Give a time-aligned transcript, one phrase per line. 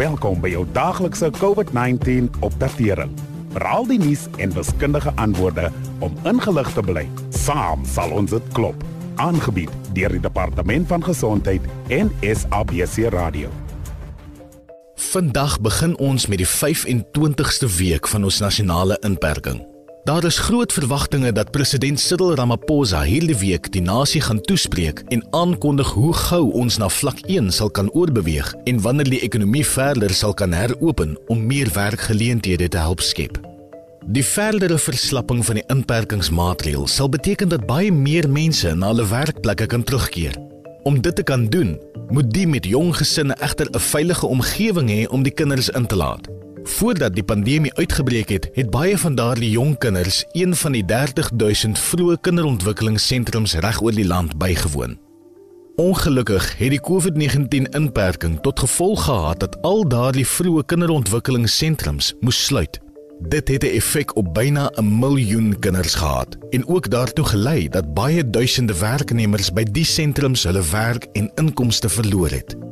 [0.00, 3.10] Welkom by jou daaglikse COVID-19 opdatering.
[3.52, 5.66] Veral die nuus en wiskundige antwoorde
[6.00, 7.02] om ingelig te bly.
[7.36, 8.80] Saam sal ons dit klop.
[9.20, 13.52] Aangebied deur die Departement van Gesondheid en SABC Radio.
[15.10, 19.60] Vandag begin ons met die 25ste week van ons nasionale inperking.
[20.04, 25.26] Daar is groot verwagtinge dat president Cyril Ramaphosa hierdie week die nasie gaan toespreek en
[25.36, 30.14] aankondig hoe gou ons na vlak 1 sal kan oorbeweeg en wanneer die ekonomie verder
[30.16, 33.36] sal kan heropen om meer werkgeleenthede te help skep.
[34.08, 39.68] Die verdere verslapping van die inperkingsmaatreëls sal beteken dat baie meer mense na hulle werkplekke
[39.68, 40.40] kan terugkeer.
[40.82, 41.76] Om dit te kan doen,
[42.08, 45.96] moet die met jong gesinne egter 'n veilige omgewing hê om die kinders in te
[45.96, 46.39] laat.
[46.70, 51.78] Voordat die pandemie uitgebreek het, het baie van daardie jong kinders een van die 30000
[51.78, 54.94] vroeë kinderontwikkelingssentrums reg oor die land bygewoon.
[55.80, 62.80] Ongelukkig het die COVID-19 inperking tot gevolg gehad dat al daardie vroeë kinderontwikkelingssentrums moes sluit.
[63.20, 67.94] Dit het 'n effek op byna 'n miljoen kinders gehad en ook daartoe gelei dat
[67.94, 72.69] baie duisende werknemers by die sentrums hulle werk en inkomste verloor het.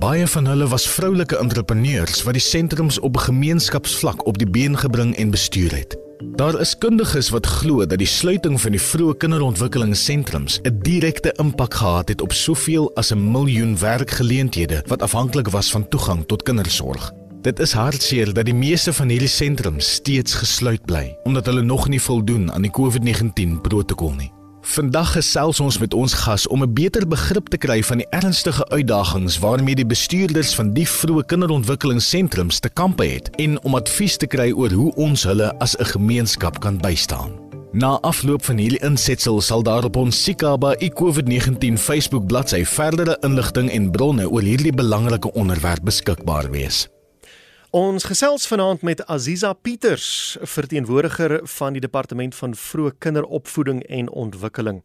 [0.00, 5.10] Baie van hulle was vroulike entrepreneurs wat die sentrums op gemeenskapsvlak op die been gebring
[5.20, 5.96] en bestuur het.
[6.40, 11.74] Daar is kundiges wat glo dat die sluiting van die vroeë kinderontwikkelingssentrums 'n direkte impak
[11.74, 17.12] gehad het op soveel as 'n miljoen werkgeleenthede wat afhanklik was van toegang tot kindersorg.
[17.42, 21.88] Dit is hartseer dat die meeste van hierdie sentrums steeds gesluit bly omdat hulle nog
[21.88, 24.39] nie voldoen aan die COVID-19 protokol nie.
[24.70, 28.68] Vandag gesels ons met ons gas om 'n beter begrip te kry van die ernstige
[28.68, 34.26] uitdagings waarmee die bestuurders van die vroeë kinderontwikkelingssentrums te kampe het en om advies te
[34.26, 37.30] kry oor hoe ons hulle as 'n gemeenskap kan bystaan.
[37.72, 43.70] Na afloop van hierdie insetsel sal daar op ons Sikaba iCOVID-19 Facebook bladsy verdere inligting
[43.70, 46.88] en bronne oor hierdie belangrike onderwerp beskikbaar wees.
[47.70, 54.80] Ons gesels vanaand met Aziza Pieters, verteenwoordiger van die departement van vroeë kinderopvoeding en ontwikkeling.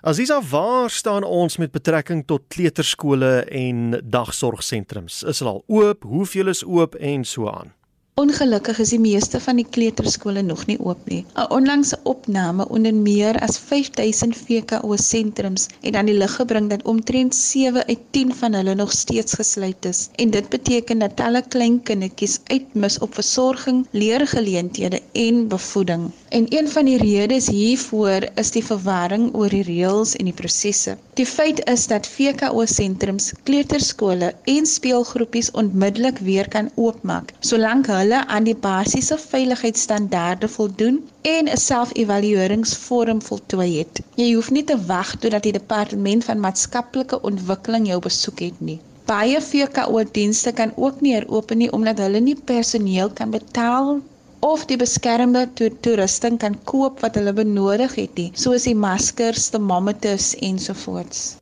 [0.00, 5.26] Aziza, waar staan ons met betrekking tot kleuterskole en dagsorgsentrums?
[5.28, 6.08] Is hulle al oop?
[6.08, 7.75] Hoeveel is oop en so aan?
[8.20, 11.18] Ongelukkig is die meeste van die kleuterskole nog nie oop nie.
[11.40, 16.86] 'n Onlangse opname onder meer as 5000 VKO sentrums het aan die lig gebring dat
[16.92, 20.00] omtrent 7 uit 10 van hulle nog steeds gesluit is.
[20.14, 26.10] En dit beteken dat talle klein kindertjies uitmis op versorging, leergeleenthede en bevoeding.
[26.28, 30.96] En een van die redes hiervoor is die verwarring oor die reëls en die prosesse.
[31.16, 38.18] Die feit is dat VKO sentrums, kleuterskole en speelgroepies onmiddellik weer kan oopmaak solank hulle
[38.34, 40.98] aan die basiese veiligheidsstandaarde voldoen
[41.30, 44.02] en 'n selfevalueringsvorm voltooi het.
[44.20, 48.78] Jy hoef nie te wag totdat die departement van maatskaplike ontwikkeling jou besoek het nie.
[49.08, 54.00] Baie VKO-dienste kan ook nie heropen nie omdat hulle nie personeel kan betaal
[54.40, 59.50] of die beskermde to toerusting kan koop wat hulle benodig het nie, soos die maskers,
[59.50, 61.36] termometers ensovoorts.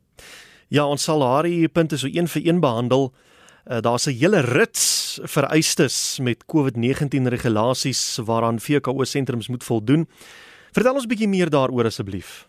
[0.69, 3.13] Ja, ons sal haar hier punte so een vir een behandel.
[3.65, 10.09] Uh, Daar's 'n hele rits vereistes met COVID-19 regulasies waaraan VKO sentrums moet voldoen.
[10.73, 12.47] Vertel ons 'n bietjie meer daaroor asseblief.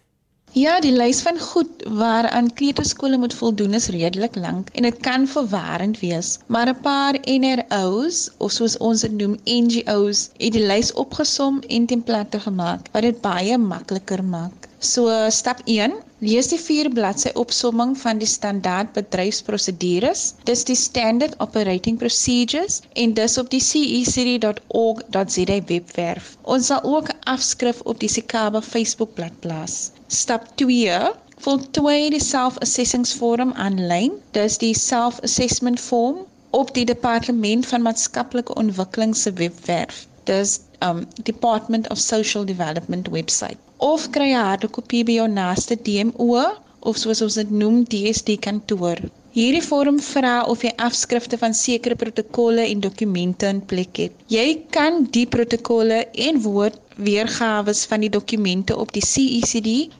[0.55, 5.25] Ja, die lys van goed waaraan kleuterskole moet voldoen is redelik lank en dit kan
[5.27, 6.29] verwarrend wees.
[6.47, 11.85] Maar 'n paar NRO's of soos ons dit noem NGO's het die lys opgesom en
[11.85, 14.69] template gemaak wat dit baie makliker maak.
[14.79, 15.93] So stap 1,
[16.25, 20.23] lees die 4 bladsy opsomming van die standaard bedryfsprosedures.
[20.49, 26.31] Dis die standard operating procedures en dis op die cecd.org.za webwerf.
[26.55, 29.77] Ons sal ook afskrif op die Sikaba Facebookblad plaas.
[30.07, 31.13] Stap 2
[31.45, 34.13] Voltooi die self-assessingsvorm aanlyn.
[34.37, 36.23] Dis die self-assessment form
[36.61, 40.05] op die Departement van Maatskaplike Ontwikkeling se webwerf.
[40.29, 43.59] Dis um Department of Social Development website
[43.91, 46.43] of kry 'n harde kopie by jou naaste DMO
[46.89, 49.01] of soos ons dit noem DSD kantoor.
[49.35, 54.13] Hierdie vorm vra of jy afskrifte van sekere protokolle en dokumente in plek het.
[54.31, 55.97] Jy kan die protokolle
[56.27, 59.93] en woord weergawe van die dokumente op die cecd.org.za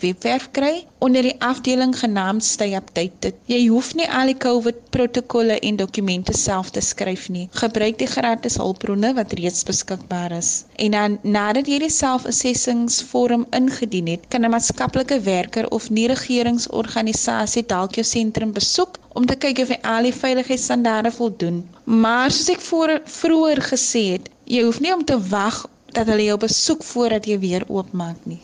[0.00, 3.34] webwerf kry onder die afdeling genaamd Stay Updated.
[3.46, 7.48] Jy hoef nie al die COVID protokolle en dokumente self te skryf nie.
[7.60, 10.64] Gebruik die gratis hulpbronne wat reeds beskikbaar is.
[10.82, 17.94] En dan nadat jy die self-assessingsvorm ingedien het, kan 'n maatskaplike werker of nie-regeringsorganisasie dalk
[17.94, 21.68] jou sentrum besoek om te kyk of jy al die veiligheidsstandaarde voldoen.
[21.84, 25.64] Maar soos ek voor vroeër gesê het, jy hoef nie om te wag
[25.96, 28.40] dat hulle jou besoek voordat jy weer oopmaak nie.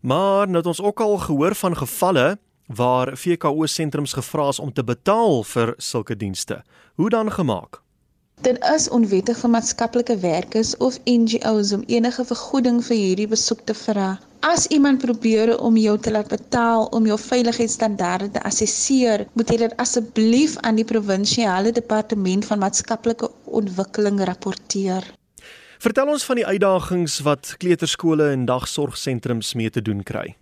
[0.00, 2.26] Maar nou het ons ook al gehoor van gevalle
[2.66, 6.62] waar VKO sentrums gevra is om te betaal vir sulke dienste.
[6.94, 7.82] Hoe dan gemaak?
[8.44, 13.74] Dit is onwettig vir maatskaplike werkers of NGO's om enige vergoeding vir hierdie besoek te
[13.74, 14.08] vra.
[14.44, 19.56] As iemand probeer om jou te laat betaal om jou veiligheidsstandaarde te assesseer, moet jy
[19.64, 25.08] dit asseblief aan die provinsiale departement van maatskaplike ontwikkeling rapporteer.
[25.78, 30.36] Vertel ons van die uitdagings wat kleuterskole en dagsorgsentrums mee te doen kry.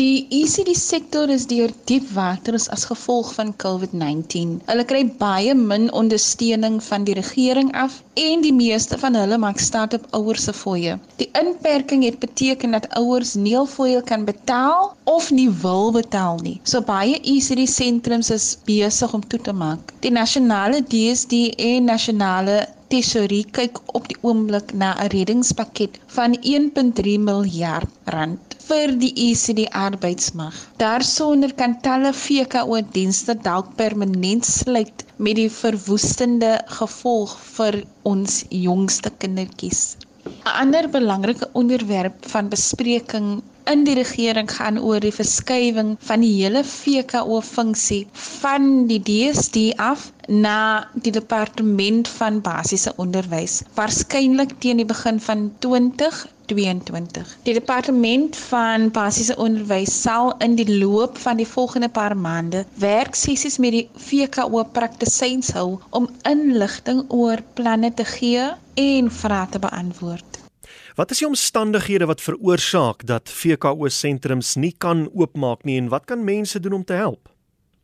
[0.00, 4.54] Die ECD sektor is deur diep water as gevolg van COVID-19.
[4.70, 9.60] Hulle kry baie min ondersteuning van die regering af en die meeste van hulle maak
[9.60, 10.96] staat op ouers se fooie.
[11.20, 16.40] Die inperking het beteken dat ouers nie al fooie kan betaal of nie wil betaal
[16.40, 16.56] nie.
[16.64, 19.92] So baie ECD sentrums is besig om toe te maak.
[20.00, 27.14] Die nasionale DSD en nasionale Tesorie kyk op die oomblik na 'n reddingspakket van 1.3
[27.28, 30.58] miljard rand vir die ECD arbeidsmag.
[30.82, 37.80] Daarsonder kan talle VKO dienste dalk permanent sluit met die verwoestende gevolg vir
[38.12, 39.82] ons jongste kindertjies.
[40.26, 46.32] 'n Ander belangrike onderwerp van bespreking in die regering gaan oor die verskywing van die
[46.40, 50.58] hele VKO funksie van die DSD af na
[50.94, 57.36] die departement van basiese onderwys waarskynlik teen die begin van 20 2022.
[57.42, 63.58] Die departement van basiese onderwys sal in die loop van die volgende paar maande werksessies
[63.58, 70.42] met die VKO praktisyns hou om inligting oor planne te gee en vrae te beantwoord.
[70.92, 76.04] Wat is die omstandighede wat veroorsaak dat VKO sentrums nie kan oopmaak nie en wat
[76.04, 77.30] kan mense doen om te help?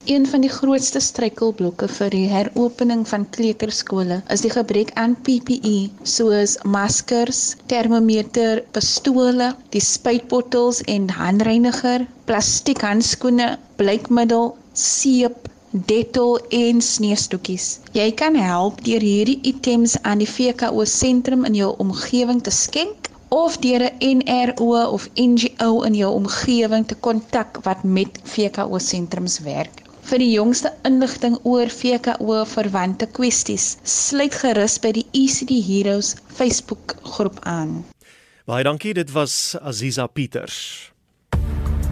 [0.04, 5.88] Een van die grootste struikelblokke vir die heropening van kleuterskole is die gebrek aan PPE,
[6.04, 17.64] soos maskers, termometer, pistole, die spuitbottels en handreiniger, plastiek handskoene, bleikmiddel, seep, Dettol en sneeustoetjies.
[17.92, 23.10] Jy kan help deur hierdie items aan die VKO sentrum in jou omgewing te skenk
[23.28, 29.38] of deur 'n NRO of NGO in jou omgewing te kontak wat met VKO sentrums
[29.44, 29.84] werk.
[30.08, 36.96] Vir die jongste inligting oor VKO verwante kwesties, sluit gerus by die ECD Heroes Facebook
[37.02, 37.84] groep aan.
[38.46, 40.92] Baie dankie, dit was Aziza Pieters.